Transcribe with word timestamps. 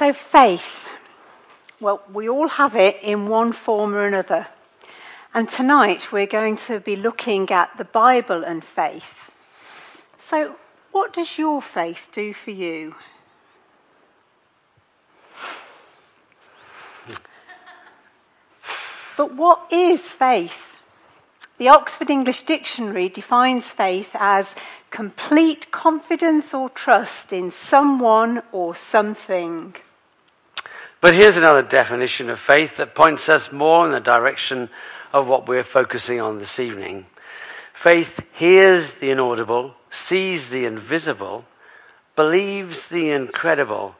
So, 0.00 0.14
faith. 0.14 0.88
Well, 1.78 2.00
we 2.10 2.26
all 2.26 2.48
have 2.48 2.74
it 2.74 2.96
in 3.02 3.28
one 3.28 3.52
form 3.52 3.94
or 3.94 4.06
another. 4.06 4.46
And 5.34 5.46
tonight 5.46 6.10
we're 6.10 6.24
going 6.24 6.56
to 6.68 6.80
be 6.80 6.96
looking 6.96 7.50
at 7.50 7.76
the 7.76 7.84
Bible 7.84 8.42
and 8.42 8.64
faith. 8.64 9.30
So, 10.18 10.56
what 10.90 11.12
does 11.12 11.36
your 11.36 11.60
faith 11.60 12.08
do 12.14 12.32
for 12.32 12.50
you? 12.50 12.94
But 19.18 19.34
what 19.34 19.70
is 19.70 20.00
faith? 20.00 20.78
The 21.58 21.68
Oxford 21.68 22.08
English 22.08 22.44
Dictionary 22.44 23.10
defines 23.10 23.66
faith 23.66 24.12
as 24.14 24.54
complete 24.88 25.70
confidence 25.70 26.54
or 26.54 26.70
trust 26.70 27.34
in 27.34 27.50
someone 27.50 28.42
or 28.50 28.74
something. 28.74 29.74
But 31.00 31.14
here's 31.14 31.36
another 31.36 31.62
definition 31.62 32.28
of 32.28 32.38
faith 32.38 32.72
that 32.76 32.94
points 32.94 33.28
us 33.28 33.50
more 33.50 33.86
in 33.86 33.92
the 33.92 34.00
direction 34.00 34.68
of 35.14 35.26
what 35.26 35.48
we're 35.48 35.64
focusing 35.64 36.20
on 36.20 36.38
this 36.38 36.58
evening. 36.58 37.06
Faith 37.72 38.20
hears 38.34 38.90
the 39.00 39.10
inaudible, 39.10 39.74
sees 40.08 40.50
the 40.50 40.66
invisible, 40.66 41.46
believes 42.16 42.78
the 42.90 43.10
incredible, 43.10 43.94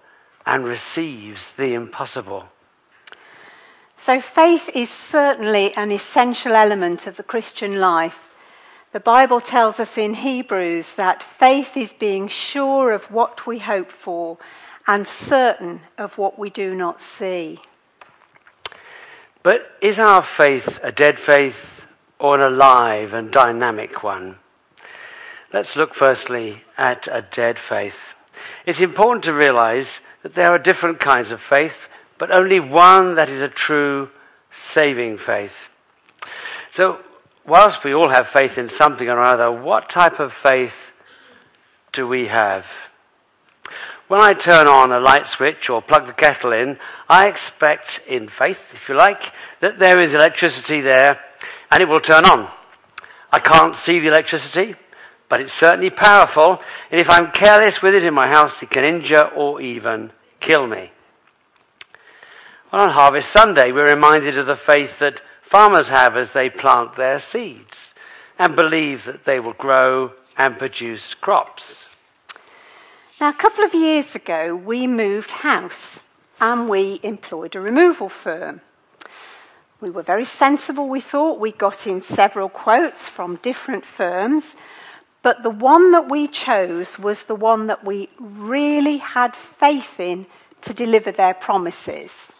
and 0.44 0.64
receives 0.64 1.40
the 1.56 1.72
impossible. 1.72 2.44
So, 3.96 4.20
faith 4.20 4.68
is 4.74 4.90
certainly 4.90 5.74
an 5.76 5.90
essential 5.92 6.52
element 6.52 7.06
of 7.06 7.16
the 7.16 7.22
Christian 7.22 7.80
life. 7.80 8.30
The 8.92 9.00
Bible 9.00 9.40
tells 9.40 9.80
us 9.80 9.96
in 9.96 10.14
Hebrews 10.14 10.94
that 10.94 11.22
faith 11.22 11.76
is 11.76 11.94
being 11.94 12.28
sure 12.28 12.92
of 12.92 13.10
what 13.10 13.46
we 13.46 13.60
hope 13.60 13.90
for 13.90 14.36
and 14.90 15.06
certain 15.06 15.80
of 15.96 16.18
what 16.18 16.36
we 16.36 16.50
do 16.50 16.74
not 16.74 17.00
see. 17.00 17.60
But 19.44 19.60
is 19.80 20.00
our 20.00 20.20
faith 20.20 20.80
a 20.82 20.90
dead 20.90 21.20
faith 21.20 21.54
or 22.18 22.34
an 22.34 22.52
alive 22.52 23.12
and 23.12 23.30
dynamic 23.30 24.02
one? 24.02 24.38
Let's 25.52 25.76
look 25.76 25.94
firstly 25.94 26.64
at 26.76 27.06
a 27.06 27.22
dead 27.22 27.56
faith. 27.68 27.94
It's 28.66 28.80
important 28.80 29.22
to 29.26 29.32
realize 29.32 29.86
that 30.24 30.34
there 30.34 30.50
are 30.50 30.58
different 30.58 30.98
kinds 30.98 31.30
of 31.30 31.40
faith 31.40 31.86
but 32.18 32.32
only 32.32 32.58
one 32.58 33.14
that 33.14 33.30
is 33.30 33.40
a 33.40 33.48
true 33.48 34.10
saving 34.74 35.18
faith. 35.18 35.68
So, 36.74 36.98
whilst 37.46 37.84
we 37.84 37.94
all 37.94 38.10
have 38.10 38.26
faith 38.28 38.58
in 38.58 38.68
something 38.68 39.08
or 39.08 39.20
other, 39.20 39.52
what 39.52 39.88
type 39.88 40.18
of 40.18 40.32
faith 40.32 40.74
do 41.92 42.08
we 42.08 42.26
have? 42.26 42.64
When 44.10 44.20
I 44.20 44.32
turn 44.32 44.66
on 44.66 44.90
a 44.90 44.98
light 44.98 45.28
switch 45.28 45.70
or 45.70 45.80
plug 45.80 46.08
the 46.08 46.12
kettle 46.12 46.52
in, 46.52 46.78
I 47.08 47.28
expect, 47.28 48.00
in 48.08 48.28
faith, 48.28 48.58
if 48.74 48.88
you 48.88 48.96
like, 48.96 49.22
that 49.60 49.78
there 49.78 50.00
is 50.00 50.12
electricity 50.12 50.80
there 50.80 51.20
and 51.70 51.80
it 51.80 51.86
will 51.86 52.00
turn 52.00 52.24
on. 52.24 52.50
I 53.30 53.38
can't 53.38 53.76
see 53.76 54.00
the 54.00 54.08
electricity, 54.08 54.74
but 55.28 55.40
it's 55.40 55.52
certainly 55.52 55.90
powerful, 55.90 56.58
and 56.90 57.00
if 57.00 57.08
I'm 57.08 57.30
careless 57.30 57.82
with 57.82 57.94
it 57.94 58.02
in 58.02 58.12
my 58.12 58.26
house, 58.26 58.60
it 58.60 58.70
can 58.70 58.82
injure 58.82 59.28
or 59.28 59.60
even 59.60 60.10
kill 60.40 60.66
me. 60.66 60.90
Well, 62.72 62.82
on 62.82 62.90
Harvest 62.90 63.30
Sunday, 63.30 63.70
we're 63.70 63.94
reminded 63.94 64.36
of 64.36 64.46
the 64.46 64.56
faith 64.56 64.98
that 64.98 65.20
farmers 65.48 65.86
have 65.86 66.16
as 66.16 66.32
they 66.32 66.50
plant 66.50 66.96
their 66.96 67.20
seeds 67.20 67.94
and 68.40 68.56
believe 68.56 69.04
that 69.04 69.24
they 69.24 69.38
will 69.38 69.52
grow 69.52 70.14
and 70.36 70.58
produce 70.58 71.14
crops. 71.20 71.62
Now, 73.20 73.28
a 73.28 73.34
couple 73.34 73.62
of 73.64 73.74
years 73.74 74.14
ago, 74.14 74.56
we 74.56 74.86
moved 74.86 75.30
house 75.32 76.00
and 76.40 76.70
we 76.70 77.00
employed 77.02 77.54
a 77.54 77.60
removal 77.60 78.08
firm. 78.08 78.62
We 79.78 79.90
were 79.90 80.02
very 80.02 80.24
sensible, 80.24 80.88
we 80.88 81.02
thought. 81.02 81.38
We 81.38 81.52
got 81.52 81.86
in 81.86 82.00
several 82.00 82.48
quotes 82.48 83.08
from 83.10 83.36
different 83.36 83.84
firms, 83.84 84.56
but 85.22 85.42
the 85.42 85.50
one 85.50 85.92
that 85.92 86.08
we 86.08 86.28
chose 86.28 86.98
was 86.98 87.24
the 87.24 87.34
one 87.34 87.66
that 87.66 87.84
we 87.84 88.08
really 88.18 88.96
had 88.96 89.36
faith 89.36 90.00
in 90.00 90.24
to 90.62 90.72
deliver 90.72 91.12
their 91.12 91.34
promises. 91.34 92.32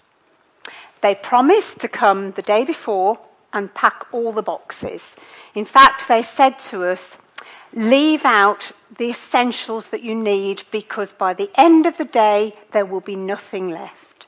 They 1.02 1.14
promised 1.14 1.78
to 1.80 1.88
come 1.88 2.30
the 2.30 2.42
day 2.42 2.64
before 2.64 3.18
and 3.52 3.74
pack 3.74 4.06
all 4.12 4.32
the 4.32 4.40
boxes. 4.40 5.14
In 5.54 5.66
fact, 5.66 6.08
they 6.08 6.22
said 6.22 6.58
to 6.70 6.84
us, 6.84 7.18
leave 7.72 8.24
out 8.24 8.72
the 8.98 9.10
essentials 9.10 9.88
that 9.88 10.02
you 10.02 10.14
need 10.14 10.64
because 10.70 11.12
by 11.12 11.32
the 11.32 11.50
end 11.54 11.86
of 11.86 11.96
the 11.96 12.04
day, 12.04 12.56
there 12.72 12.84
will 12.84 13.00
be 13.00 13.16
nothing 13.16 13.68
left. 13.68 14.26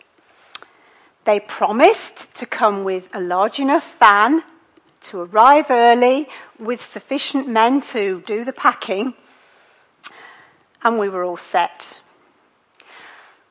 They 1.25 1.41
promised 1.41 2.34
to 2.34 2.47
come 2.47 2.84
with 2.84 3.09
a 3.12 3.21
large 3.21 3.61
enough 3.61 3.97
van 3.99 4.43
to 5.03 5.21
arrive 5.21 5.67
early 5.71 6.28
with 6.59 6.81
sufficient 6.81 7.49
men 7.49 7.81
to 7.81 8.22
do 8.27 8.45
the 8.45 8.53
packing, 8.53 9.15
and 10.83 10.99
we 10.99 11.09
were 11.09 11.25
all 11.25 11.37
set. 11.37 11.97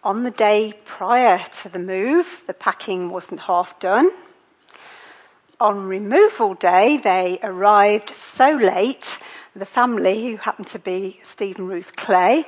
On 0.03 0.23
the 0.23 0.31
day 0.31 0.73
prior 0.85 1.45
to 1.61 1.69
the 1.69 1.79
move, 1.79 2.43
the 2.47 2.53
packing 2.53 3.09
wasn't 3.09 3.41
half 3.41 3.79
done. 3.79 4.09
On 5.59 5.87
removal 5.87 6.55
day, 6.55 6.97
they 6.97 7.37
arrived 7.43 8.09
so 8.09 8.49
late, 8.49 9.19
the 9.55 9.65
family, 9.65 10.23
who 10.23 10.37
happened 10.37 10.67
to 10.67 10.79
be 10.79 11.19
Stephen 11.23 11.67
Ruth 11.67 11.95
Clay, 11.95 12.45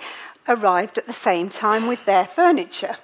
arrived 0.48 0.98
at 0.98 1.08
the 1.08 1.14
same 1.14 1.50
time 1.50 1.88
with 1.88 2.06
their 2.06 2.26
furniture. 2.26 2.98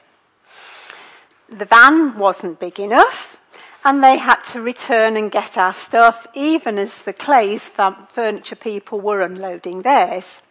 The 1.49 1.65
van 1.65 2.17
wasn't 2.17 2.59
big 2.59 2.79
enough, 2.79 3.37
and 3.83 4.03
they 4.03 4.17
had 4.17 4.41
to 4.51 4.61
return 4.61 5.17
and 5.17 5.31
get 5.31 5.57
our 5.57 5.73
stuff 5.73 6.27
even 6.33 6.77
as 6.77 7.01
the 7.01 7.13
Clay's 7.13 7.69
furniture 7.69 8.55
people 8.55 8.99
were 8.99 9.21
unloading 9.21 9.81
theirs. 9.81 10.41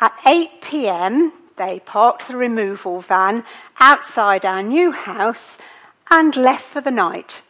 At 0.00 0.18
8 0.26 0.62
pm, 0.62 1.32
they 1.56 1.80
parked 1.80 2.28
the 2.28 2.36
removal 2.36 3.00
van 3.00 3.44
outside 3.78 4.46
our 4.46 4.62
new 4.62 4.92
house 4.92 5.58
and 6.10 6.34
left 6.34 6.64
for 6.64 6.80
the 6.80 6.90
night 6.90 7.42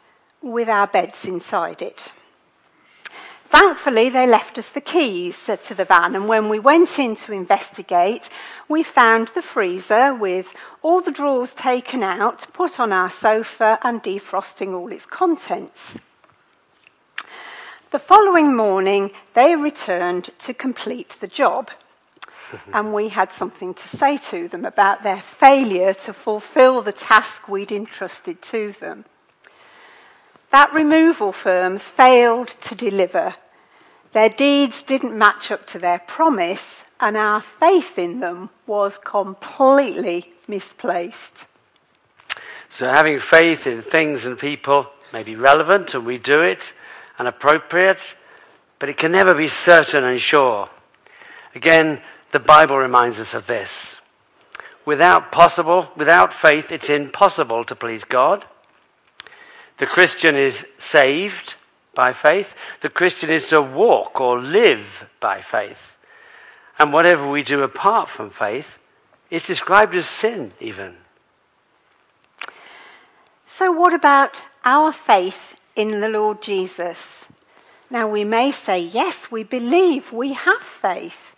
with 0.42 0.68
our 0.68 0.86
beds 0.86 1.24
inside 1.24 1.80
it. 1.80 2.10
Thankfully, 3.50 4.10
they 4.10 4.28
left 4.28 4.58
us 4.58 4.70
the 4.70 4.80
keys 4.80 5.36
to 5.46 5.74
the 5.74 5.84
van, 5.84 6.14
and 6.14 6.28
when 6.28 6.48
we 6.48 6.60
went 6.60 7.00
in 7.00 7.16
to 7.16 7.32
investigate, 7.32 8.28
we 8.68 8.84
found 8.84 9.26
the 9.34 9.42
freezer 9.42 10.14
with 10.14 10.54
all 10.82 11.00
the 11.00 11.10
drawers 11.10 11.52
taken 11.52 12.04
out, 12.04 12.46
put 12.52 12.78
on 12.78 12.92
our 12.92 13.10
sofa, 13.10 13.80
and 13.82 14.04
defrosting 14.04 14.72
all 14.72 14.92
its 14.92 15.04
contents. 15.04 15.98
The 17.90 17.98
following 17.98 18.54
morning, 18.54 19.10
they 19.34 19.56
returned 19.56 20.30
to 20.38 20.54
complete 20.54 21.16
the 21.18 21.26
job. 21.26 21.72
and 22.72 22.94
we 22.94 23.08
had 23.08 23.32
something 23.32 23.74
to 23.74 23.88
say 23.96 24.16
to 24.16 24.46
them 24.46 24.64
about 24.64 25.02
their 25.02 25.20
failure 25.20 25.92
to 25.94 26.12
fulfill 26.12 26.82
the 26.82 26.92
task 26.92 27.48
we'd 27.48 27.72
entrusted 27.72 28.42
to 28.42 28.70
them. 28.72 29.06
That 30.50 30.72
removal 30.72 31.32
firm 31.32 31.78
failed 31.78 32.48
to 32.62 32.74
deliver. 32.74 33.36
Their 34.12 34.28
deeds 34.28 34.82
didn't 34.82 35.16
match 35.16 35.52
up 35.52 35.66
to 35.68 35.78
their 35.78 36.00
promise, 36.00 36.84
and 36.98 37.16
our 37.16 37.40
faith 37.40 37.96
in 37.96 38.20
them 38.20 38.50
was 38.66 38.98
completely 38.98 40.32
misplaced. 40.48 41.46
So, 42.76 42.86
having 42.86 43.20
faith 43.20 43.66
in 43.66 43.82
things 43.82 44.24
and 44.24 44.38
people 44.38 44.86
may 45.12 45.22
be 45.22 45.36
relevant, 45.36 45.94
and 45.94 46.04
we 46.04 46.18
do 46.18 46.40
it, 46.40 46.60
and 47.18 47.28
appropriate, 47.28 48.00
but 48.80 48.88
it 48.88 48.98
can 48.98 49.12
never 49.12 49.34
be 49.34 49.48
certain 49.48 50.02
and 50.02 50.20
sure. 50.20 50.70
Again, 51.54 52.00
the 52.32 52.40
Bible 52.40 52.76
reminds 52.76 53.18
us 53.18 53.34
of 53.34 53.46
this. 53.46 53.70
Without 54.84 55.30
possible, 55.30 55.88
without 55.96 56.32
faith, 56.32 56.66
it's 56.70 56.88
impossible 56.88 57.64
to 57.64 57.76
please 57.76 58.02
God. 58.04 58.44
The 59.80 59.86
Christian 59.86 60.36
is 60.36 60.54
saved 60.92 61.54
by 61.94 62.12
faith. 62.12 62.48
The 62.82 62.88
Christian 62.88 63.30
is 63.30 63.46
to 63.46 63.60
walk 63.60 64.20
or 64.20 64.40
live 64.40 65.06
by 65.20 65.42
faith. 65.42 65.78
And 66.78 66.92
whatever 66.92 67.28
we 67.28 67.42
do 67.42 67.62
apart 67.62 68.08
from 68.08 68.30
faith 68.30 68.66
is 69.30 69.42
described 69.42 69.94
as 69.94 70.06
sin, 70.06 70.52
even. 70.60 70.94
So, 73.46 73.72
what 73.72 73.92
about 73.92 74.44
our 74.64 74.92
faith 74.92 75.56
in 75.74 76.00
the 76.00 76.08
Lord 76.08 76.40
Jesus? 76.42 77.26
Now, 77.90 78.06
we 78.08 78.24
may 78.24 78.52
say, 78.52 78.78
yes, 78.78 79.30
we 79.30 79.42
believe, 79.42 80.12
we 80.12 80.34
have 80.34 80.62
faith 80.62 81.34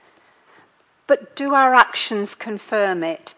but 1.13 1.37
do 1.37 1.55
our 1.55 1.75
actions 1.75 2.35
confirm 2.35 3.05
it? 3.05 3.35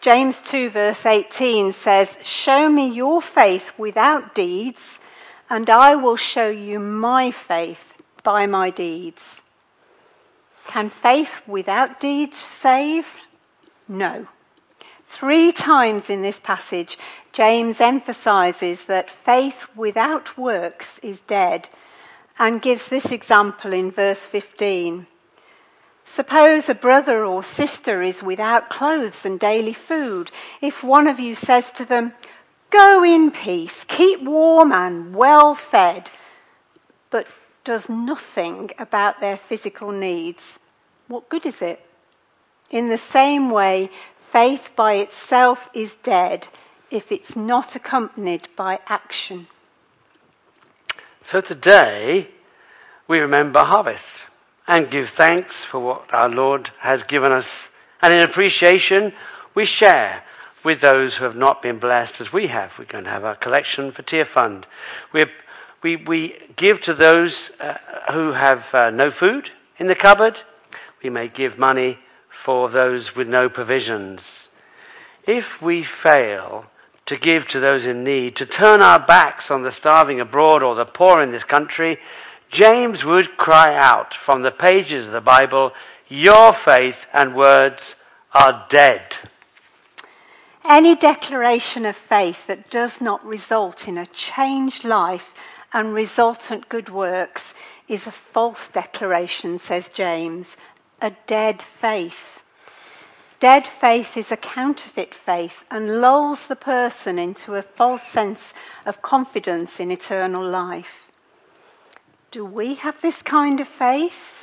James 0.00 0.40
2, 0.44 0.70
verse 0.70 1.04
18 1.04 1.72
says, 1.72 2.16
Show 2.22 2.68
me 2.68 2.88
your 2.88 3.20
faith 3.20 3.72
without 3.76 4.34
deeds, 4.34 5.00
and 5.50 5.68
I 5.68 5.96
will 5.96 6.16
show 6.16 6.48
you 6.48 6.78
my 6.78 7.32
faith 7.32 7.94
by 8.22 8.46
my 8.46 8.70
deeds. 8.70 9.40
Can 10.68 10.88
faith 10.88 11.40
without 11.46 11.98
deeds 11.98 12.36
save? 12.36 13.06
No. 13.88 14.28
Three 15.04 15.50
times 15.50 16.10
in 16.10 16.22
this 16.22 16.38
passage, 16.38 16.96
James 17.32 17.80
emphasizes 17.80 18.84
that 18.84 19.10
faith 19.10 19.66
without 19.74 20.38
works 20.38 21.00
is 21.02 21.20
dead 21.20 21.70
and 22.38 22.62
gives 22.62 22.88
this 22.88 23.06
example 23.06 23.72
in 23.72 23.90
verse 23.90 24.20
15. 24.20 25.06
Suppose 26.10 26.68
a 26.68 26.74
brother 26.74 27.24
or 27.24 27.44
sister 27.44 28.02
is 28.02 28.22
without 28.22 28.70
clothes 28.70 29.24
and 29.24 29.38
daily 29.38 29.74
food. 29.74 30.30
If 30.60 30.82
one 30.82 31.06
of 31.06 31.20
you 31.20 31.34
says 31.34 31.70
to 31.72 31.84
them, 31.84 32.12
Go 32.70 33.04
in 33.04 33.30
peace, 33.30 33.84
keep 33.84 34.22
warm 34.22 34.72
and 34.72 35.14
well 35.14 35.54
fed, 35.54 36.10
but 37.10 37.26
does 37.64 37.88
nothing 37.88 38.70
about 38.78 39.20
their 39.20 39.36
physical 39.36 39.90
needs, 39.90 40.58
what 41.06 41.28
good 41.28 41.46
is 41.46 41.62
it? 41.62 41.80
In 42.70 42.88
the 42.88 42.98
same 42.98 43.50
way, 43.50 43.90
faith 44.18 44.70
by 44.76 44.94
itself 44.94 45.70
is 45.72 45.94
dead 46.02 46.48
if 46.90 47.10
it's 47.10 47.36
not 47.36 47.74
accompanied 47.74 48.48
by 48.56 48.80
action. 48.86 49.46
So 51.30 51.40
today, 51.40 52.28
we 53.06 53.18
remember 53.18 53.60
harvest 53.60 54.04
and 54.68 54.90
give 54.90 55.08
thanks 55.08 55.56
for 55.56 55.80
what 55.80 56.14
our 56.14 56.28
Lord 56.28 56.70
has 56.80 57.02
given 57.02 57.32
us. 57.32 57.46
And 58.00 58.14
in 58.14 58.22
appreciation, 58.22 59.12
we 59.54 59.64
share 59.64 60.22
with 60.64 60.80
those 60.80 61.14
who 61.14 61.24
have 61.24 61.34
not 61.34 61.62
been 61.62 61.78
blessed 61.78 62.20
as 62.20 62.32
we 62.32 62.48
have. 62.48 62.72
We're 62.78 62.84
going 62.84 63.04
to 63.04 63.10
have 63.10 63.24
our 63.24 63.34
collection 63.34 63.90
for 63.90 64.02
Tear 64.02 64.26
Fund. 64.26 64.66
we 65.12 65.24
we, 65.82 65.96
we 65.96 66.34
give 66.56 66.80
to 66.82 66.94
those 66.94 67.50
uh, 67.60 67.74
who 68.12 68.32
have 68.32 68.74
uh, 68.74 68.90
no 68.90 69.10
food 69.10 69.50
in 69.78 69.86
the 69.86 69.94
cupboard. 69.94 70.38
We 71.02 71.10
may 71.10 71.28
give 71.28 71.56
money 71.56 71.98
for 72.28 72.68
those 72.68 73.14
with 73.14 73.28
no 73.28 73.48
provisions. 73.48 74.22
If 75.24 75.62
we 75.62 75.84
fail 75.84 76.66
to 77.06 77.16
give 77.16 77.46
to 77.48 77.60
those 77.60 77.84
in 77.84 78.02
need, 78.02 78.34
to 78.36 78.46
turn 78.46 78.82
our 78.82 78.98
backs 78.98 79.50
on 79.50 79.62
the 79.62 79.70
starving 79.70 80.20
abroad 80.20 80.62
or 80.62 80.74
the 80.74 80.84
poor 80.84 81.22
in 81.22 81.30
this 81.30 81.44
country, 81.44 81.98
James 82.50 83.04
would 83.04 83.36
cry 83.36 83.74
out 83.74 84.14
from 84.14 84.42
the 84.42 84.50
pages 84.50 85.06
of 85.06 85.12
the 85.12 85.20
Bible, 85.20 85.72
Your 86.08 86.54
faith 86.54 86.96
and 87.12 87.36
words 87.36 87.94
are 88.32 88.66
dead. 88.70 89.16
Any 90.64 90.96
declaration 90.96 91.84
of 91.84 91.96
faith 91.96 92.46
that 92.46 92.70
does 92.70 93.00
not 93.00 93.24
result 93.24 93.86
in 93.86 93.98
a 93.98 94.06
changed 94.06 94.84
life 94.84 95.34
and 95.72 95.94
resultant 95.94 96.68
good 96.68 96.88
works 96.88 97.54
is 97.86 98.06
a 98.06 98.12
false 98.12 98.68
declaration, 98.68 99.58
says 99.58 99.88
James, 99.88 100.56
a 101.00 101.12
dead 101.26 101.62
faith. 101.62 102.42
Dead 103.40 103.66
faith 103.66 104.16
is 104.16 104.32
a 104.32 104.36
counterfeit 104.36 105.14
faith 105.14 105.64
and 105.70 106.00
lulls 106.00 106.48
the 106.48 106.56
person 106.56 107.18
into 107.18 107.54
a 107.54 107.62
false 107.62 108.02
sense 108.02 108.52
of 108.84 109.02
confidence 109.02 109.78
in 109.78 109.90
eternal 109.90 110.44
life. 110.44 111.07
Do 112.30 112.44
we 112.44 112.74
have 112.74 113.00
this 113.00 113.22
kind 113.22 113.58
of 113.58 113.66
faith? 113.66 114.34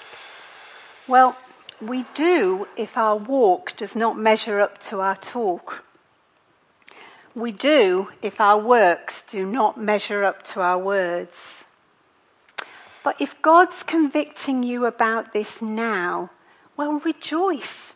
Well, 1.08 1.38
we 1.80 2.06
do 2.16 2.68
if 2.76 2.98
our 2.98 3.16
walk 3.16 3.78
does 3.78 3.96
not 3.96 4.18
measure 4.18 4.60
up 4.60 4.82
to 4.90 5.02
our 5.02 5.16
talk. 5.16 5.84
We 7.36 7.52
do 7.52 8.08
if 8.24 8.42
our 8.42 8.58
works 8.58 9.24
do 9.30 9.46
not 9.46 9.80
measure 9.80 10.24
up 10.24 10.42
to 10.48 10.62
our 10.62 10.80
words. 10.80 11.66
But 13.04 13.22
if 13.22 13.40
God's 13.44 13.84
convicting 13.84 14.64
you 14.64 14.88
about 14.88 15.32
this 15.32 15.62
now, 15.62 16.32
well, 16.76 16.94
rejoice 16.94 17.94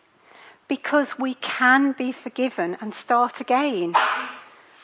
because 0.67 1.17
we 1.17 1.33
can 1.33 1.93
be 1.93 2.11
forgiven 2.11 2.77
and 2.79 2.93
start 2.93 3.41
again. 3.41 3.95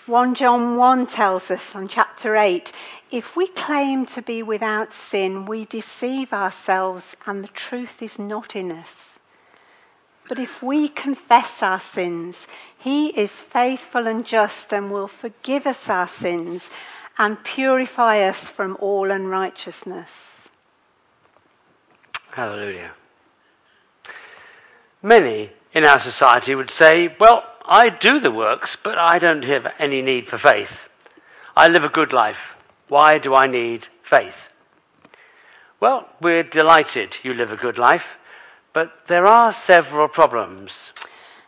1 0.07 0.36
John 0.36 0.78
1 0.78 1.07
tells 1.07 1.50
us 1.50 1.74
on 1.74 1.88
chapter 1.88 2.36
8 2.36 2.72
if 3.10 3.36
we 3.36 3.48
claim 3.48 4.06
to 4.06 4.22
be 4.22 4.44
without 4.44 4.94
sin, 4.94 5.48
we 5.48 5.66
deceive 5.66 6.31
ourselves 6.31 7.16
and 7.25 7.44
the 7.44 7.48
truth 7.48 8.04
is 8.04 8.19
not 8.19 8.56
in 8.56 8.72
us. 8.72 9.18
But 10.30 10.38
if 10.38 10.62
we 10.62 10.90
confess 10.90 11.63
our 11.63 11.80
sins, 11.80 12.46
he 12.78 13.07
is 13.19 13.31
faithful 13.31 14.06
and 14.06 14.24
just 14.24 14.72
and 14.72 14.92
will 14.92 15.07
forgive 15.07 15.66
us 15.66 15.90
our 15.90 16.08
sins 16.08 16.69
and 17.18 17.44
purify 17.44 18.19
us 18.19 18.42
from 18.42 18.78
all 18.80 19.10
unrighteousness. 19.10 20.50
Hallelujah. 22.31 22.92
Many 25.01 25.51
in 25.74 25.84
our 25.84 26.00
society 26.00 26.54
would 26.54 26.69
say, 26.69 27.16
well, 27.19 27.55
I 27.68 27.90
do 27.90 28.20
the 28.20 28.32
works, 28.32 28.78
but 28.84 28.98
I 28.98 29.18
don't 29.18 29.44
have 29.44 29.66
any 29.80 30.02
need 30.02 30.28
for 30.28 30.38
faith. 30.38 30.70
I 31.58 31.68
live 31.68 31.84
a 31.84 31.90
good 31.90 32.14
life. 32.14 32.56
Why 32.90 33.18
do 33.18 33.34
I 33.34 33.48
need 33.48 33.88
faith? 34.08 34.36
Well, 35.80 36.08
we're 36.22 36.44
delighted 36.44 37.16
you 37.24 37.34
live 37.34 37.52
a 37.52 37.58
good 37.58 37.78
life, 37.78 38.06
but 38.74 38.92
there 39.08 39.26
are 39.26 39.54
several 39.54 40.08
problems. 40.08 40.72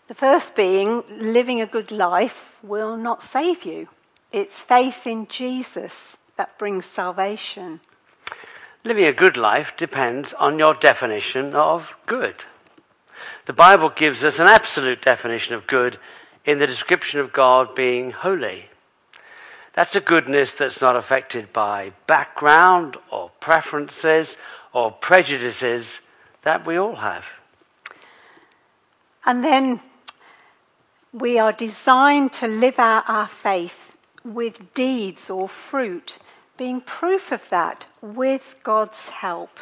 The 0.08 0.16
first 0.16 0.56
being 0.56 1.04
living 1.10 1.62
a 1.62 1.68
good 1.68 1.92
life 1.92 2.56
will 2.64 2.98
not 2.98 3.22
save 3.22 3.64
you. 3.64 3.90
It's 4.32 4.60
faith 4.60 5.06
in 5.06 5.28
Jesus 5.28 6.18
that 6.38 6.58
brings 6.58 6.86
salvation. 6.86 7.82
Living 8.84 9.06
a 9.06 9.14
good 9.14 9.38
life 9.38 9.68
depends 9.78 10.34
on 10.40 10.58
your 10.58 10.74
definition 10.74 11.54
of 11.54 11.88
good. 12.06 12.44
The 13.48 13.54
Bible 13.54 13.90
gives 13.90 14.26
us 14.26 14.40
an 14.40 14.48
absolute 14.48 15.02
definition 15.02 15.54
of 15.54 15.68
good 15.68 15.98
in 16.44 16.60
the 16.60 16.68
description 16.68 17.22
of 17.22 17.32
God 17.32 17.76
being 17.76 18.12
holy. 18.12 18.66
That's 19.74 19.96
a 19.96 20.02
goodness 20.02 20.52
that's 20.60 20.82
not 20.82 20.98
affected 20.98 21.54
by 21.54 21.94
background 22.08 22.98
or 23.10 23.32
preferences 23.40 24.36
or 24.74 24.92
prejudices 24.92 25.86
that 26.44 26.68
we 26.68 26.76
all 26.76 26.98
have. 26.98 27.24
And 29.26 29.46
then 29.46 29.80
we 31.14 31.40
are 31.40 31.54
designed 31.54 32.34
to 32.34 32.48
live 32.48 32.80
out 32.80 33.06
our 33.08 33.30
faith 33.30 33.96
with 34.26 34.74
deeds 34.74 35.30
or 35.30 35.48
fruit, 35.48 36.18
being 36.58 36.82
proof 36.82 37.32
of 37.32 37.48
that 37.48 37.88
with 38.02 38.58
God's 38.64 39.08
help. 39.08 39.58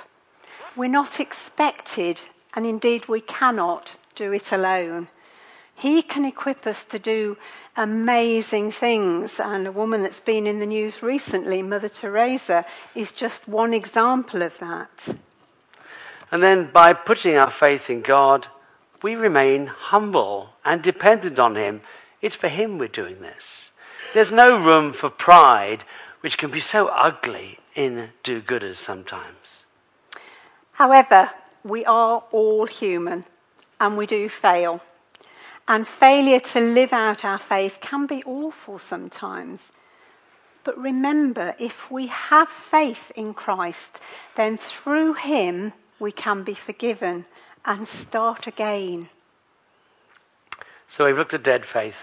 We're 0.75 0.87
not 0.89 1.19
expected 1.19 2.21
and 2.55 2.65
indeed 2.65 3.07
we 3.07 3.21
cannot 3.21 3.97
do 4.15 4.31
it 4.31 4.51
alone. 4.51 5.09
He 5.75 6.01
can 6.01 6.23
equip 6.23 6.65
us 6.65 6.85
to 6.85 6.97
do 6.97 7.37
amazing 7.75 8.71
things. 8.71 9.39
And 9.39 9.67
a 9.67 9.71
woman 9.71 10.03
that's 10.03 10.21
been 10.21 10.47
in 10.47 10.59
the 10.59 10.65
news 10.65 11.03
recently, 11.03 11.61
Mother 11.61 11.89
Teresa, 11.89 12.65
is 12.95 13.11
just 13.11 13.47
one 13.47 13.73
example 13.73 14.41
of 14.41 14.57
that. 14.59 15.17
And 16.31 16.41
then 16.41 16.69
by 16.73 16.93
putting 16.93 17.35
our 17.35 17.51
faith 17.51 17.89
in 17.89 18.01
God, 18.01 18.47
we 19.03 19.15
remain 19.15 19.67
humble 19.67 20.51
and 20.63 20.81
dependent 20.81 21.37
on 21.37 21.55
Him. 21.55 21.81
It's 22.21 22.35
for 22.35 22.47
Him 22.47 22.77
we're 22.77 22.87
doing 22.87 23.21
this. 23.21 23.43
There's 24.13 24.31
no 24.31 24.47
room 24.57 24.93
for 24.93 25.09
pride, 25.09 25.83
which 26.21 26.37
can 26.37 26.49
be 26.49 26.61
so 26.61 26.87
ugly 26.87 27.59
in 27.75 28.09
do 28.23 28.41
gooders 28.41 28.77
sometimes. 28.77 29.35
However, 30.71 31.31
we 31.65 31.83
are 31.83 32.23
all 32.31 32.67
human 32.67 33.25
and 33.81 33.97
we 33.97 34.05
do 34.05 34.29
fail. 34.29 34.81
And 35.67 35.87
failure 35.87 36.39
to 36.39 36.59
live 36.59 36.93
out 36.93 37.25
our 37.25 37.39
faith 37.39 37.79
can 37.81 38.05
be 38.05 38.23
awful 38.23 38.77
sometimes. 38.77 39.71
But 40.63 40.77
remember, 40.77 41.55
if 41.59 41.89
we 41.89 42.07
have 42.07 42.47
faith 42.47 43.11
in 43.15 43.33
Christ, 43.33 43.99
then 44.35 44.57
through 44.57 45.15
Him 45.15 45.73
we 45.99 46.11
can 46.11 46.43
be 46.43 46.53
forgiven 46.53 47.25
and 47.65 47.87
start 47.87 48.45
again. 48.45 49.09
So 50.95 51.05
we've 51.05 51.17
looked 51.17 51.33
at 51.33 51.43
dead 51.43 51.65
faith. 51.65 51.95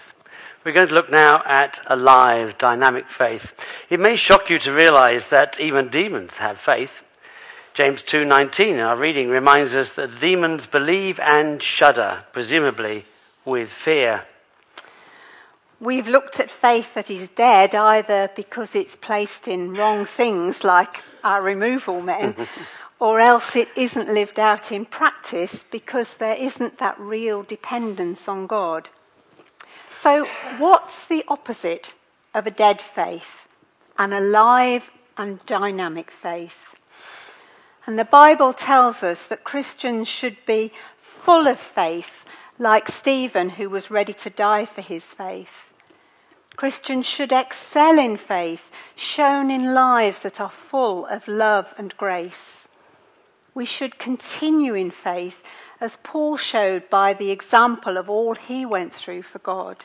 We're 0.64 0.72
going 0.72 0.88
to 0.88 0.94
look 0.94 1.10
now 1.10 1.42
at 1.44 1.80
alive, 1.86 2.58
dynamic 2.58 3.04
faith. 3.16 3.52
It 3.90 4.00
may 4.00 4.16
shock 4.16 4.50
you 4.50 4.58
to 4.60 4.72
realize 4.72 5.22
that 5.30 5.58
even 5.60 5.88
demons 5.88 6.34
have 6.34 6.58
faith. 6.58 6.90
James 7.74 8.02
2:19 8.02 8.78
our 8.80 8.96
reading 8.96 9.30
reminds 9.30 9.72
us 9.72 9.88
that 9.96 10.20
demons 10.20 10.66
believe 10.66 11.18
and 11.18 11.62
shudder 11.62 12.22
presumably 12.30 13.06
with 13.46 13.70
fear. 13.70 14.26
We've 15.80 16.06
looked 16.06 16.38
at 16.38 16.50
faith 16.50 16.92
that 16.92 17.10
is 17.10 17.30
dead 17.30 17.74
either 17.74 18.30
because 18.36 18.74
it's 18.74 18.94
placed 18.94 19.48
in 19.48 19.72
wrong 19.74 20.04
things 20.04 20.62
like 20.64 21.02
our 21.24 21.40
removal 21.42 22.02
men 22.02 22.46
or 23.00 23.20
else 23.20 23.56
it 23.56 23.68
isn't 23.74 24.12
lived 24.12 24.38
out 24.38 24.70
in 24.70 24.84
practice 24.84 25.64
because 25.70 26.18
there 26.18 26.36
isn't 26.36 26.76
that 26.76 27.00
real 27.00 27.42
dependence 27.42 28.28
on 28.28 28.46
God. 28.46 28.90
So 30.02 30.26
what's 30.58 31.06
the 31.06 31.24
opposite 31.26 31.94
of 32.34 32.46
a 32.46 32.50
dead 32.50 32.82
faith? 32.82 33.48
An 33.98 34.12
alive 34.12 34.90
and 35.16 35.44
dynamic 35.46 36.10
faith. 36.10 36.71
And 37.86 37.98
the 37.98 38.04
Bible 38.04 38.52
tells 38.52 39.02
us 39.02 39.26
that 39.26 39.44
Christians 39.44 40.08
should 40.08 40.36
be 40.46 40.72
full 40.98 41.46
of 41.46 41.58
faith, 41.58 42.24
like 42.58 42.88
Stephen, 42.88 43.50
who 43.50 43.68
was 43.68 43.90
ready 43.90 44.12
to 44.12 44.30
die 44.30 44.66
for 44.66 44.82
his 44.82 45.04
faith. 45.04 45.72
Christians 46.56 47.06
should 47.06 47.32
excel 47.32 47.98
in 47.98 48.16
faith, 48.16 48.70
shown 48.94 49.50
in 49.50 49.74
lives 49.74 50.20
that 50.20 50.40
are 50.40 50.50
full 50.50 51.06
of 51.06 51.26
love 51.26 51.74
and 51.78 51.96
grace. 51.96 52.68
We 53.54 53.64
should 53.64 53.98
continue 53.98 54.74
in 54.74 54.90
faith, 54.90 55.42
as 55.80 55.98
Paul 56.02 56.36
showed 56.36 56.88
by 56.88 57.14
the 57.14 57.30
example 57.30 57.96
of 57.96 58.08
all 58.08 58.34
he 58.34 58.64
went 58.64 58.94
through 58.94 59.22
for 59.22 59.40
God. 59.40 59.84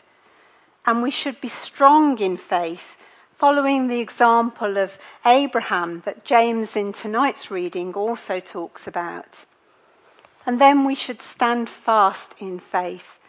And 0.85 1.01
we 1.01 1.11
should 1.11 1.41
be 1.41 1.47
strong 1.47 2.19
in 2.19 2.37
faith, 2.37 2.95
following 3.37 3.87
the 3.87 3.99
example 3.99 4.77
of 4.77 4.97
Abraham 5.23 6.01
that 6.05 6.25
James 6.25 6.75
in 6.75 6.91
tonight's 6.91 7.51
reading 7.51 7.93
also 7.93 8.39
talks 8.39 8.87
about. 8.87 9.45
And 10.45 10.59
then 10.59 10.85
we 10.85 10.95
should 10.95 11.21
stand 11.21 11.69
fast 11.69 12.33
in 12.39 12.59
faith, 12.59 13.19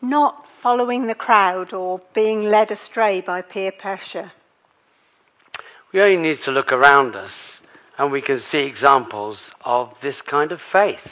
not 0.00 0.46
following 0.48 1.06
the 1.06 1.14
crowd 1.14 1.72
or 1.72 2.02
being 2.14 2.44
led 2.44 2.70
astray 2.70 3.20
by 3.20 3.42
peer 3.42 3.72
pressure. 3.72 4.32
We 5.92 6.00
only 6.00 6.18
need 6.18 6.42
to 6.42 6.52
look 6.52 6.70
around 6.70 7.16
us 7.16 7.32
and 7.98 8.12
we 8.12 8.20
can 8.20 8.40
see 8.40 8.58
examples 8.58 9.40
of 9.64 9.92
this 10.00 10.22
kind 10.22 10.52
of 10.52 10.60
faith. 10.60 11.10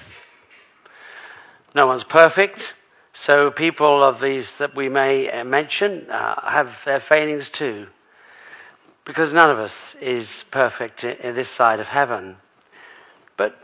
No 1.74 1.88
one's 1.88 2.04
perfect, 2.04 2.74
so 3.12 3.50
people 3.50 4.04
of 4.04 4.20
these 4.20 4.50
that 4.58 4.76
we 4.76 4.88
may 4.88 5.42
mention 5.42 6.08
uh, 6.10 6.48
have 6.48 6.76
their 6.84 7.00
failings 7.00 7.48
too, 7.50 7.88
because 9.06 9.32
none 9.32 9.50
of 9.50 9.58
us 9.58 9.72
is 10.00 10.26
perfect 10.50 11.04
in 11.04 11.34
this 11.36 11.48
side 11.48 11.78
of 11.80 11.86
heaven. 11.86 12.36
But 13.36 13.56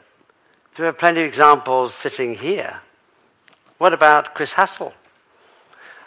there 0.77 0.87
are 0.87 0.93
plenty 0.93 1.21
of 1.21 1.27
examples 1.27 1.93
sitting 2.01 2.37
here. 2.37 2.81
What 3.77 3.93
about 3.93 4.35
Chris 4.35 4.53
Hassel? 4.53 4.93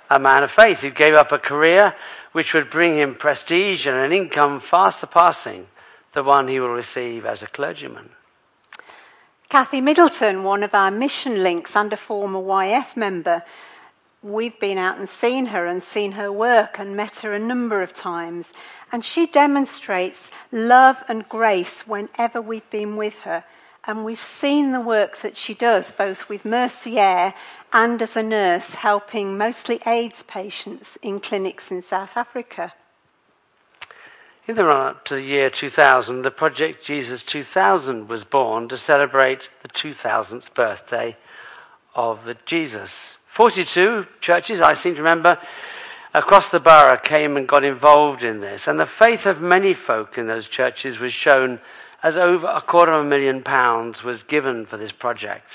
A 0.10 0.20
man 0.20 0.44
of 0.44 0.52
faith 0.52 0.80
who 0.80 0.92
gave 0.92 1.14
up 1.14 1.32
a 1.32 1.38
career 1.38 1.94
which 2.32 2.54
would 2.54 2.70
bring 2.70 2.98
him 2.98 3.16
prestige 3.16 3.86
and 3.86 3.96
an 3.96 4.14
income 4.14 4.62
far 4.62 4.92
surpassing 4.92 5.68
the 6.14 6.24
one 6.24 6.48
he 6.48 6.60
will 6.60 6.70
receive 6.70 7.26
as 7.26 7.42
a 7.42 7.48
clergyman. 7.48 8.12
Kathy 9.50 9.82
Middleton, 9.82 10.44
one 10.44 10.64
of 10.64 10.74
our 10.74 10.92
mission 10.92 11.44
links 11.44 11.76
and 11.76 11.92
a 11.92 11.98
former 11.98 12.40
YF 12.40 12.96
member, 12.96 13.44
we've 14.26 14.60
been 14.60 14.80
out 14.80 14.98
and 14.98 15.08
seen 15.08 15.48
her 15.48 15.68
and 15.68 15.84
seen 15.84 16.14
her 16.14 16.32
work 16.32 16.80
and 16.80 16.98
met 16.98 17.18
her 17.18 17.34
a 17.34 17.40
number 17.40 17.84
of 17.84 17.94
times. 17.94 18.52
And 18.92 19.06
she 19.06 19.28
demonstrates 19.28 20.32
love 20.52 21.04
and 21.08 21.30
grace 21.30 21.82
whenever 21.82 22.42
we've 22.42 22.70
been 22.72 22.96
with 22.98 23.20
her. 23.20 23.44
And 23.88 24.04
we've 24.04 24.20
seen 24.20 24.72
the 24.72 24.82
work 24.82 25.20
that 25.22 25.38
she 25.38 25.54
does, 25.54 25.92
both 25.92 26.28
with 26.28 26.44
Mercier 26.44 27.36
and 27.72 28.02
as 28.02 28.16
a 28.16 28.24
nurse, 28.24 28.76
helping 28.76 29.38
mostly 29.38 29.80
AIDS 29.86 30.24
patients 30.24 30.98
in 31.04 31.20
clinics 31.20 31.70
in 31.70 31.84
South 31.84 32.18
Africa. 32.18 32.74
In 34.48 34.56
the 34.56 34.66
run 34.66 34.88
up 34.88 35.06
to 35.06 35.16
the 35.16 35.22
year 35.22 35.52
2000, 35.52 36.24
the 36.24 36.32
Project 36.32 36.84
Jesus 36.86 37.22
2000 37.22 38.08
was 38.08 38.24
born 38.24 38.70
to 38.70 38.78
celebrate 38.78 39.50
the 39.62 39.70
2000th 39.70 40.52
birthday 40.56 41.16
of 41.94 42.26
the 42.26 42.38
Jesus. 42.48 42.92
42 43.36 44.06
churches, 44.22 44.62
I 44.62 44.76
seem 44.76 44.96
to 44.96 45.02
remember, 45.02 45.38
across 46.14 46.50
the 46.50 46.60
borough 46.60 46.98
came 46.98 47.36
and 47.36 47.48
got 47.48 47.66
involved 47.66 48.24
in 48.24 48.40
this. 48.40 48.64
And 48.66 48.80
the 48.80 48.86
faith 48.86 49.26
of 49.26 49.42
many 49.42 49.74
folk 49.74 50.18
in 50.18 50.28
those 50.28 50.48
churches 50.48 51.00
was 51.00 51.14
shown 51.14 51.60
as 52.02 52.16
over 52.16 52.48
a 52.48 52.62
quarter 52.62 52.94
of 52.94 53.06
a 53.06 53.10
million 53.10 53.44
pounds 53.44 54.04
was 54.04 54.24
given 54.24 54.66
for 54.66 54.78
this 54.78 54.94
project, 54.94 55.48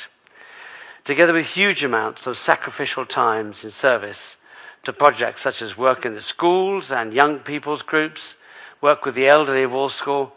together 1.05 1.33
with 1.33 1.47
huge 1.47 1.83
amounts 1.83 2.27
of 2.27 2.37
sacrificial 2.37 3.07
times 3.07 3.65
in 3.65 3.71
service 3.71 4.37
to 4.85 4.93
projects 4.93 5.43
such 5.43 5.63
as 5.63 5.77
work 5.77 6.05
in 6.05 6.15
the 6.15 6.23
schools 6.23 6.91
and 6.91 7.15
young 7.15 7.39
people's 7.39 7.83
groups 7.83 8.35
work 8.83 9.05
with 9.05 9.15
the 9.15 9.29
elderly 9.29 9.63
of 9.63 9.73
Walsall, 9.73 10.33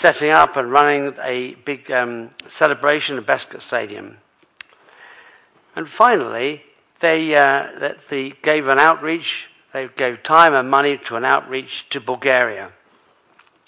setting 0.00 0.30
up 0.30 0.56
and 0.56 0.70
running 0.72 1.14
a 1.22 1.54
big 1.64 1.90
um, 1.90 2.30
celebration 2.48 3.16
at 3.16 3.26
Bescot 3.26 3.62
Stadium. 3.62 4.16
And 5.78 5.88
finally, 5.88 6.62
they, 7.00 7.36
uh, 7.36 7.92
they 8.10 8.32
gave 8.42 8.66
an 8.66 8.80
outreach, 8.80 9.44
they 9.72 9.86
gave 9.96 10.24
time 10.24 10.52
and 10.52 10.68
money 10.68 10.98
to 11.06 11.14
an 11.14 11.24
outreach 11.24 11.86
to 11.90 12.00
Bulgaria. 12.00 12.72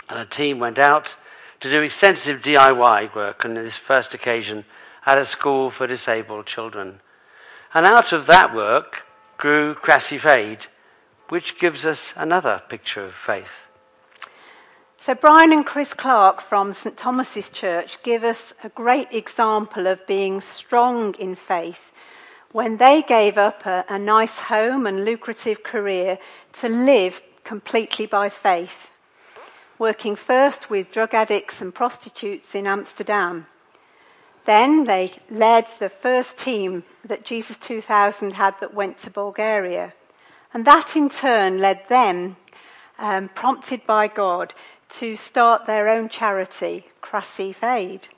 And 0.09 0.19
a 0.19 0.27
team 0.27 0.59
went 0.59 0.77
out 0.77 1.15
to 1.61 1.71
do 1.71 1.81
extensive 1.83 2.43
DIY 2.43 3.15
work 3.15 3.45
on 3.45 3.55
this 3.55 3.77
first 3.77 4.13
occasion 4.13 4.65
at 5.07 5.19
a 5.19 5.25
school 5.25 5.71
for 5.71 5.87
disabled 5.87 6.47
children. 6.47 6.99
And 7.73 7.87
out 7.87 8.13
of 8.13 8.27
that 8.27 8.53
work 8.53 9.03
grew 9.39 9.77
Crassy 9.77 10.19
Fade, 10.19 10.67
which 11.29 11.61
gives 11.61 11.85
us 11.85 12.01
another 12.17 12.61
picture 12.69 13.05
of 13.05 13.15
faith. 13.15 13.55
So, 14.99 15.15
Brian 15.15 15.53
and 15.53 15.65
Chris 15.65 15.95
Clark 15.95 16.43
from 16.43 16.73
St 16.73 16.97
Thomas's 16.97 17.49
Church 17.51 18.03
give 18.03 18.25
us 18.25 18.53
a 18.65 18.69
great 18.69 19.13
example 19.13 19.87
of 19.87 20.05
being 20.09 20.41
strong 20.41 21.15
in 21.15 21.37
faith 21.37 21.93
when 22.53 22.79
they 22.79 23.03
gave 23.03 23.39
up 23.39 23.65
a, 23.65 23.85
a, 23.89 23.99
nice 23.99 24.39
home 24.41 24.87
and 24.87 25.05
lucrative 25.05 25.63
career 25.63 26.19
to 26.53 26.69
live 26.69 27.23
completely 27.45 28.07
by 28.07 28.29
faith, 28.29 28.91
working 29.79 30.17
first 30.17 30.69
with 30.69 30.91
drug 30.91 31.15
addicts 31.15 31.61
and 31.61 31.75
prostitutes 31.75 32.55
in 32.55 32.67
Amsterdam. 32.67 33.47
Then 34.47 34.85
they 34.85 35.13
led 35.31 35.67
the 35.79 35.89
first 35.89 36.39
team 36.39 36.85
that 37.05 37.25
Jesus 37.25 37.57
2000 37.59 38.33
had 38.33 38.55
that 38.61 38.75
went 38.75 38.99
to 38.99 39.11
Bulgaria. 39.11 39.93
And 40.53 40.65
that 40.65 40.97
in 40.97 41.09
turn 41.09 41.59
led 41.59 41.89
them, 41.89 42.37
um, 42.99 43.29
prompted 43.29 43.87
by 43.87 44.09
God, 44.09 44.55
to 44.99 45.15
start 45.15 45.67
their 45.67 45.89
own 45.89 46.09
charity, 46.09 46.87
Crassif 47.01 47.63
Aid. 47.63 48.09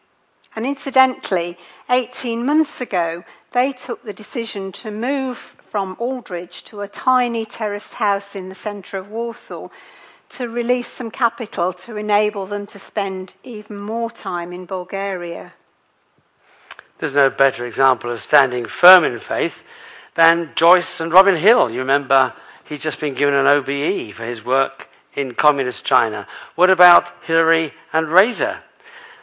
And 0.55 0.67
incidentally, 0.67 1.57
18 1.89 2.45
months 2.45 2.81
ago, 2.81 3.25
they 3.53 3.73
took 3.73 4.03
the 4.03 4.13
decision 4.13 4.73
to 4.73 4.91
move 4.91 5.57
from 5.59 5.97
Aldridge 5.99 6.65
to 6.65 6.83
a 6.83 6.89
tiny 6.89 7.47
terraced 7.47 7.95
house 7.95 8.37
in 8.37 8.49
the 8.49 8.55
centre 8.55 8.99
of 8.99 9.09
Walsall 9.09 9.73
to 10.31 10.49
release 10.49 10.89
some 10.89 11.11
capital 11.11 11.73
to 11.73 11.97
enable 11.97 12.47
them 12.47 12.67
to 12.67 12.79
spend 12.79 13.35
even 13.43 13.81
more 13.81 14.11
time 14.11 14.53
in 14.53 14.67
Bulgaria. 14.67 15.53
There's 16.99 17.15
no 17.15 17.31
better 17.31 17.67
example 17.67 18.11
of 18.11 18.23
standing 18.23 18.67
firm 18.67 19.05
in 19.05 19.21
faith 19.21 19.55
than 20.17 20.51
Joyce 20.55 21.01
and 21.01 21.13
Robin 21.13 21.37
Hill. 21.37 21.71
You 21.71 21.81
remember 21.81 22.35
he's 22.69 22.81
just 22.81 23.01
been 23.01 23.15
given 23.15 23.35
an 23.35 23.47
OBE 23.47 24.15
for 24.15 24.25
his 24.25 24.45
work 24.45 24.89
in 25.15 25.35
communist 25.35 25.85
China? 25.85 26.27
What 26.55 26.71
about 26.71 27.09
Hillary 27.27 27.73
and 27.93 28.09
Reza 28.09 28.63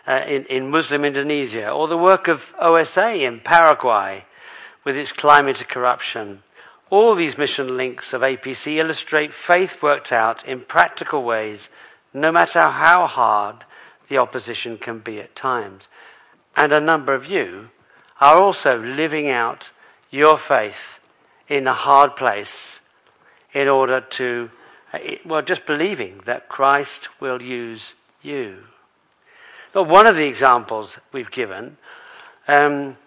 uh, 0.07 0.21
in, 0.27 0.45
in 0.45 0.71
Muslim 0.71 1.05
Indonesia? 1.05 1.69
Or 1.69 1.87
the 1.87 1.97
work 1.97 2.27
of 2.27 2.41
OSA 2.59 3.13
in 3.13 3.41
Paraguay 3.41 4.25
with 4.83 4.95
its 4.95 5.11
climate 5.11 5.61
of 5.61 5.67
corruption? 5.67 6.43
All 6.89 7.15
these 7.15 7.37
mission 7.37 7.77
links 7.77 8.13
of 8.13 8.21
APC 8.21 8.77
illustrate 8.77 9.33
faith 9.33 9.81
worked 9.81 10.11
out 10.11 10.45
in 10.45 10.61
practical 10.61 11.23
ways, 11.23 11.69
no 12.13 12.31
matter 12.31 12.61
how 12.61 13.05
hard 13.05 13.65
the 14.09 14.17
opposition 14.17 14.77
can 14.77 14.99
be 14.99 15.19
at 15.19 15.35
times. 15.35 15.87
And 16.55 16.73
a 16.73 16.81
number 16.81 17.13
of 17.13 17.25
you 17.25 17.69
are 18.19 18.41
also 18.41 18.77
living 18.77 19.29
out 19.29 19.69
your 20.09 20.37
faith 20.37 20.99
in 21.47 21.67
a 21.67 21.73
hard 21.73 22.15
place 22.15 22.79
in 23.53 23.67
order 23.67 24.01
to 24.01 24.49
uh, 24.91 24.97
well, 25.25 25.41
just 25.41 25.65
believing 25.65 26.21
that 26.25 26.49
Christ 26.49 27.09
will 27.19 27.41
use 27.41 27.93
you. 28.21 28.63
But 29.73 29.83
one 29.83 30.07
of 30.07 30.15
the 30.15 30.27
examples 30.27 30.91
we've 31.11 31.31
given 31.31 31.77
um, 32.47 32.97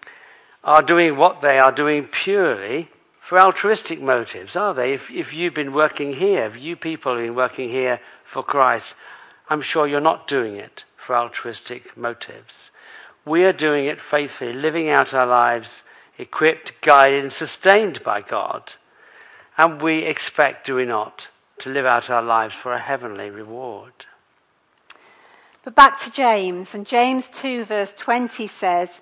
are 0.63 0.81
doing 0.81 1.17
what 1.17 1.41
they 1.41 1.59
are 1.59 1.71
doing 1.71 2.07
purely 2.23 2.89
for 3.27 3.39
altruistic 3.39 4.01
motives, 4.01 4.55
are 4.55 4.73
they? 4.73 4.93
If, 4.93 5.09
if 5.09 5.33
you've 5.33 5.53
been 5.53 5.73
working 5.73 6.15
here, 6.15 6.45
if 6.45 6.57
you 6.57 6.75
people 6.75 7.15
have 7.15 7.23
been 7.23 7.35
working 7.35 7.69
here 7.69 7.99
for 8.25 8.43
Christ, 8.43 8.93
I'm 9.49 9.61
sure 9.61 9.87
you're 9.87 9.99
not 9.99 10.27
doing 10.27 10.55
it 10.55 10.83
for 11.05 11.15
altruistic 11.15 11.97
motives. 11.97 12.71
We 13.25 13.43
are 13.43 13.53
doing 13.53 13.85
it 13.85 14.01
faithfully, 14.01 14.53
living 14.53 14.89
out 14.89 15.13
our 15.13 15.27
lives 15.27 15.81
equipped, 16.17 16.73
guided, 16.81 17.23
and 17.23 17.33
sustained 17.33 18.03
by 18.03 18.21
God. 18.21 18.73
And 19.57 19.81
we 19.81 20.03
expect, 20.03 20.65
do 20.65 20.75
we 20.75 20.85
not, 20.85 21.27
to 21.59 21.69
live 21.69 21.85
out 21.85 22.09
our 22.09 22.23
lives 22.23 22.55
for 22.61 22.73
a 22.73 22.81
heavenly 22.81 23.29
reward. 23.29 24.05
But 25.63 25.75
back 25.75 25.99
to 26.01 26.11
James, 26.11 26.75
and 26.75 26.85
James 26.85 27.29
2, 27.33 27.63
verse 27.63 27.93
20 27.97 28.47
says, 28.47 28.99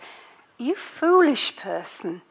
You 0.60 0.76
foolish 0.76 1.56
person, 1.56 2.22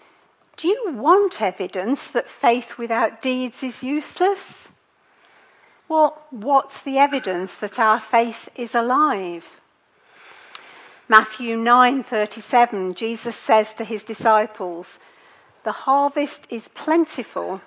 do 0.57 0.69
you 0.69 0.93
want 0.93 1.43
evidence 1.43 2.11
that 2.13 2.29
faith 2.29 2.79
without 2.79 3.21
deeds 3.21 3.63
is 3.63 3.83
useless? 3.83 4.69
Well, 5.89 6.23
what's 6.31 6.81
the 6.81 6.99
evidence 6.99 7.57
that 7.57 7.81
our 7.81 7.99
faith 7.99 8.49
is 8.55 8.75
alive? 8.75 9.61
Matthew 11.09 11.57
9:37 11.57 12.95
Jesus 12.95 13.35
says 13.35 13.75
to 13.75 13.85
his 13.85 14.05
disciples, 14.05 15.01
The 15.65 15.73
harvest 15.73 16.47
is 16.49 16.69
plentiful, 16.69 17.63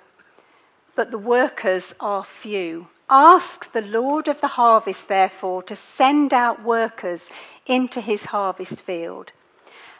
but 0.95 1.11
the 1.11 1.17
workers 1.17 1.93
are 1.99 2.23
few. 2.23 2.87
Ask 3.15 3.73
the 3.73 3.81
Lord 3.81 4.27
of 4.27 4.41
the 4.41 4.47
harvest, 4.47 5.07
therefore, 5.07 5.61
to 5.63 5.75
send 5.75 6.33
out 6.33 6.63
workers 6.63 7.21
into 7.67 8.01
his 8.01 8.25
harvest 8.25 8.81
field. 8.81 9.33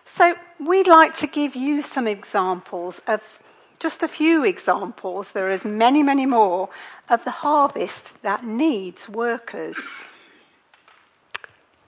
So, 0.04 0.34
we'd 0.60 0.88
like 0.88 1.16
to 1.18 1.28
give 1.28 1.56
you 1.56 1.84
some 1.84 2.08
examples 2.08 3.04
of 3.06 3.22
just 3.78 4.02
a 4.02 4.08
few 4.08 4.44
examples. 4.44 5.32
There 5.32 5.52
is 5.52 5.64
many, 5.64 6.02
many 6.02 6.26
more 6.26 6.70
of 7.08 7.24
the 7.24 7.44
harvest 7.46 8.20
that 8.24 8.44
needs 8.44 9.08
workers. 9.08 9.78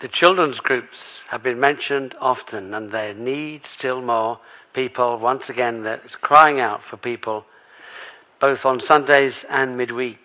The 0.01 0.07
children's 0.07 0.59
groups 0.59 0.99
have 1.29 1.41
been 1.41 1.59
mentioned 1.59 2.13
often, 2.21 2.71
and 2.75 2.91
they 2.91 3.15
need 3.15 3.61
still 3.75 3.99
more 3.99 4.41
people, 4.75 5.17
once 5.17 5.49
again, 5.49 5.81
that's 5.81 6.15
crying 6.17 6.59
out 6.59 6.83
for 6.83 6.97
people, 6.97 7.45
both 8.39 8.63
on 8.63 8.79
Sundays 8.79 9.43
and 9.49 9.75
midweek. 9.75 10.24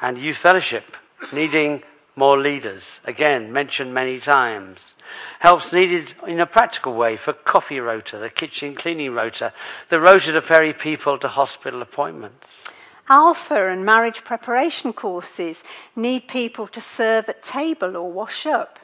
And 0.00 0.18
youth 0.18 0.36
fellowship, 0.36 0.96
needing 1.32 1.82
more 2.14 2.38
leaders, 2.38 2.82
again, 3.04 3.52
mentioned 3.52 3.94
many 3.94 4.20
times. 4.20 4.94
Help's 5.40 5.72
needed 5.72 6.14
in 6.26 6.40
a 6.40 6.46
practical 6.46 6.94
way 6.94 7.16
for 7.16 7.32
coffee 7.32 7.80
rota, 7.80 8.18
the 8.18 8.30
kitchen 8.30 8.74
cleaning 8.74 9.12
rota, 9.12 9.52
the 9.90 10.00
rota 10.00 10.32
to 10.32 10.42
ferry 10.42 10.72
people 10.72 11.18
to 11.18 11.28
hospital 11.28 11.80
appointments. 11.80 12.48
Alpha 13.08 13.68
and 13.68 13.84
marriage 13.84 14.22
preparation 14.22 14.92
courses 14.92 15.62
need 15.96 16.28
people 16.28 16.66
to 16.68 16.80
serve 16.80 17.28
at 17.28 17.42
table 17.42 17.96
or 17.96 18.12
wash 18.12 18.46
up. 18.46 18.78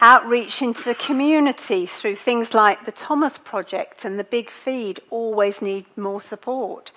Outreach 0.00 0.60
into 0.60 0.82
the 0.82 0.96
community 0.96 1.86
through 1.86 2.16
things 2.16 2.54
like 2.54 2.84
the 2.84 2.92
Thomas 2.92 3.38
Project 3.38 4.04
and 4.04 4.18
the 4.18 4.24
Big 4.24 4.50
Feed 4.50 5.00
always 5.10 5.62
need 5.62 5.86
more 5.96 6.20
support. 6.20 6.90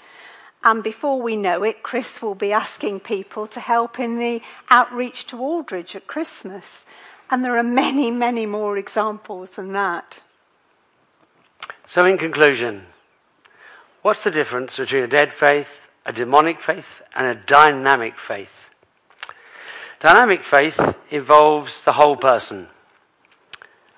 And 0.63 0.83
before 0.83 1.21
we 1.21 1.35
know 1.35 1.63
it, 1.63 1.83
Chris 1.83 2.21
will 2.21 2.35
be 2.35 2.51
asking 2.51 3.01
people 3.01 3.47
to 3.47 3.59
help 3.59 3.99
in 3.99 4.17
the 4.17 4.41
outreach 4.69 5.27
to 5.27 5.37
Aldridge 5.37 5.95
at 5.95 6.07
Christmas. 6.07 6.81
And 7.29 7.43
there 7.43 7.57
are 7.57 7.63
many, 7.63 8.11
many 8.11 8.45
more 8.45 8.77
examples 8.77 9.51
than 9.51 9.73
that. 9.73 10.21
So, 11.93 12.05
in 12.05 12.17
conclusion, 12.17 12.87
what's 14.01 14.23
the 14.23 14.31
difference 14.31 14.75
between 14.75 15.03
a 15.03 15.07
dead 15.07 15.33
faith, 15.33 15.67
a 16.05 16.11
demonic 16.11 16.61
faith, 16.61 17.01
and 17.15 17.27
a 17.27 17.35
dynamic 17.35 18.15
faith? 18.27 18.49
Dynamic 20.01 20.43
faith 20.43 20.79
involves 21.09 21.73
the 21.85 21.93
whole 21.93 22.17
person. 22.17 22.67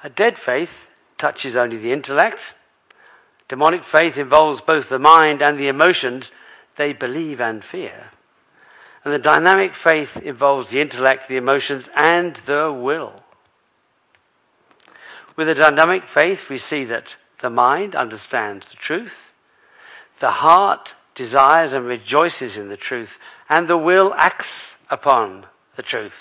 A 0.04 0.10
dead 0.10 0.38
faith 0.38 0.70
touches 1.18 1.56
only 1.56 1.78
the 1.78 1.92
intellect. 1.92 2.40
Demonic 3.50 3.84
faith 3.84 4.18
involves 4.18 4.62
both 4.62 4.90
the 4.90 5.00
mind 5.00 5.42
and 5.42 5.58
the 5.58 5.68
emotions 5.68 6.32
they 6.78 6.94
believe 6.94 7.40
and 7.40 7.64
fear. 7.64 8.12
And 9.04 9.14
the 9.14 9.20
dynamic 9.20 9.74
faith 9.76 10.18
involves 10.18 10.70
the 10.70 10.82
intellect, 10.82 11.30
the 11.30 11.38
emotions, 11.38 11.86
and 11.96 12.40
the 12.46 12.72
will. 12.72 13.24
With 15.36 15.50
a 15.50 15.56
dynamic 15.56 16.04
faith, 16.14 16.50
we 16.50 16.58
see 16.58 16.84
that 16.86 17.16
the 17.42 17.50
mind 17.50 17.96
understands 17.96 18.68
the 18.70 18.76
truth, 18.76 19.14
the 20.20 20.32
heart 20.32 20.94
desires 21.14 21.74
and 21.74 21.86
rejoices 21.86 22.58
in 22.58 22.70
the 22.70 22.78
truth, 22.78 23.12
and 23.50 23.68
the 23.68 23.78
will 23.78 24.14
acts 24.16 24.50
upon 24.90 25.46
the 25.76 25.84
truth. 25.84 26.14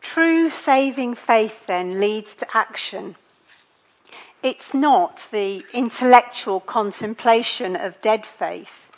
True 0.00 0.50
saving 0.50 1.14
faith 1.14 1.66
then 1.66 2.00
leads 2.00 2.34
to 2.36 2.46
action. 2.56 3.16
It's 4.42 4.72
not 4.72 5.28
the 5.30 5.62
intellectual 5.72 6.60
contemplation 6.60 7.76
of 7.76 8.00
dead 8.00 8.26
faith. 8.26 8.89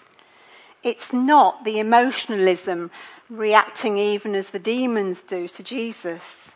It's 0.82 1.12
not 1.12 1.64
the 1.64 1.78
emotionalism 1.78 2.90
reacting 3.28 3.98
even 3.98 4.35
as 4.35 4.50
the 4.50 4.59
demons 4.59 5.20
do 5.20 5.48
to 5.48 5.62
Jesus. 5.62 6.52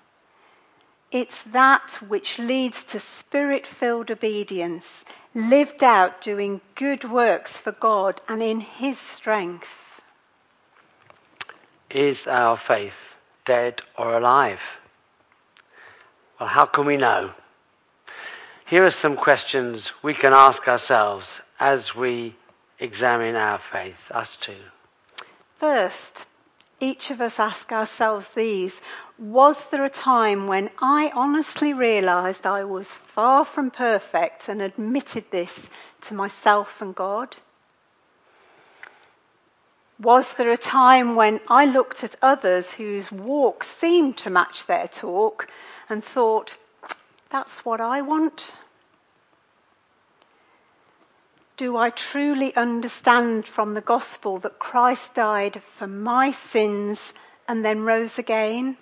It's 1.12 1.42
that 1.42 1.98
which 2.06 2.38
leads 2.38 2.84
to 2.84 2.98
spirit 2.98 3.66
filled 3.66 4.10
obedience, 4.10 5.04
lived 5.34 5.84
out 5.84 6.20
doing 6.20 6.60
good 6.74 7.10
works 7.10 7.56
for 7.56 7.72
God 7.72 8.20
and 8.28 8.42
in 8.42 8.60
His 8.60 8.98
strength. 8.98 10.00
Is 11.90 12.26
our 12.26 12.56
faith 12.56 13.14
dead 13.44 13.82
or 13.96 14.16
alive? 14.16 14.60
Well, 16.40 16.48
how 16.48 16.66
can 16.66 16.84
we 16.84 16.96
know? 16.96 17.32
Here 18.66 18.84
are 18.84 18.90
some 18.90 19.16
questions 19.16 19.92
we 20.02 20.12
can 20.12 20.34
ask 20.34 20.66
ourselves 20.66 21.28
as 21.60 21.94
we 21.94 22.34
examine 22.78 23.36
our 23.36 23.60
faith, 23.72 24.10
us 24.10 24.36
too. 24.40 24.64
First, 25.58 26.26
each 26.78 27.10
of 27.10 27.20
us 27.20 27.40
ask 27.40 27.72
ourselves 27.72 28.28
these 28.34 28.80
Was 29.18 29.66
there 29.70 29.84
a 29.84 29.90
time 29.90 30.46
when 30.46 30.68
I 30.78 31.10
honestly 31.14 31.72
realized 31.72 32.46
I 32.46 32.64
was 32.64 32.88
far 32.88 33.44
from 33.44 33.70
perfect 33.70 34.48
and 34.48 34.60
admitted 34.60 35.30
this 35.30 35.70
to 36.02 36.14
myself 36.14 36.82
and 36.82 36.94
God? 36.94 37.36
Was 39.98 40.34
there 40.34 40.52
a 40.52 40.58
time 40.58 41.16
when 41.16 41.40
I 41.48 41.64
looked 41.64 42.04
at 42.04 42.16
others 42.20 42.74
whose 42.74 43.10
walk 43.10 43.64
seemed 43.64 44.18
to 44.18 44.28
match 44.28 44.66
their 44.66 44.88
talk 44.88 45.48
and 45.88 46.04
thought, 46.04 46.58
that's 47.30 47.64
what 47.64 47.80
I 47.80 48.02
want? 48.02 48.52
Do 51.56 51.78
I 51.78 51.88
truly 51.88 52.54
understand 52.54 53.46
from 53.46 53.72
the 53.72 53.80
gospel 53.80 54.38
that 54.40 54.58
Christ 54.58 55.14
died 55.14 55.62
for 55.62 55.86
my 55.86 56.30
sins 56.30 57.14
and 57.48 57.64
then 57.64 57.80
rose 57.80 58.18
again? 58.18 58.76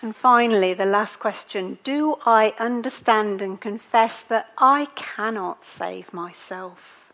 And 0.00 0.14
finally, 0.14 0.72
the 0.72 0.84
last 0.84 1.18
question 1.18 1.78
Do 1.82 2.16
I 2.24 2.54
understand 2.60 3.42
and 3.42 3.60
confess 3.60 4.22
that 4.22 4.50
I 4.56 4.86
cannot 4.94 5.64
save 5.64 6.12
myself? 6.12 7.12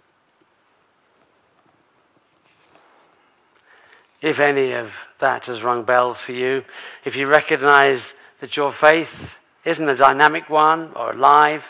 If 4.20 4.38
any 4.38 4.72
of 4.72 4.90
that 5.20 5.44
has 5.44 5.62
rung 5.62 5.84
bells 5.84 6.18
for 6.18 6.32
you, 6.32 6.64
if 7.04 7.16
you 7.16 7.26
recognize 7.26 8.02
that 8.40 8.56
your 8.56 8.72
faith 8.72 9.30
isn't 9.64 9.88
a 9.88 9.96
dynamic 9.96 10.50
one 10.50 10.92
or 10.94 11.12
alive, 11.12 11.62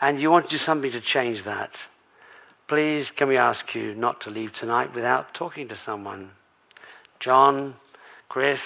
and 0.00 0.20
you 0.20 0.30
want 0.30 0.48
to 0.48 0.56
do 0.56 0.62
something 0.62 0.92
to 0.92 1.00
change 1.00 1.44
that, 1.44 1.72
please 2.68 3.10
can 3.14 3.28
we 3.28 3.36
ask 3.36 3.74
you 3.74 3.94
not 3.94 4.20
to 4.22 4.30
leave 4.30 4.52
tonight 4.52 4.94
without 4.94 5.34
talking 5.34 5.68
to 5.68 5.78
someone? 5.84 6.30
John, 7.18 7.74
Chris, 8.28 8.60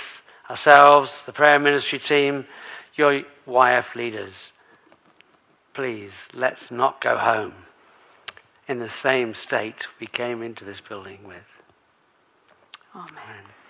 ourselves, 0.49 1.11
the 1.27 1.33
prayer 1.33 1.59
ministry 1.59 1.99
team, 1.99 2.47
your 2.95 3.23
YF 3.47 3.95
leaders. 3.95 4.35
Please, 5.73 6.13
let's 6.33 6.71
not 6.71 7.01
go 7.01 7.19
home 7.19 7.55
in 8.69 8.79
the 8.79 8.91
same 9.03 9.35
state 9.35 9.87
we 10.01 10.07
came 10.07 10.43
into 10.43 10.65
this 10.65 10.81
building 10.81 11.21
with. 11.25 11.43
Amen. 12.95 13.64